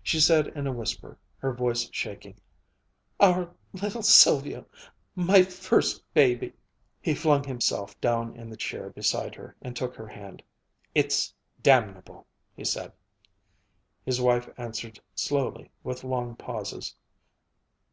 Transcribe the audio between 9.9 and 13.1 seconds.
her hand. "It's damnable!" he said.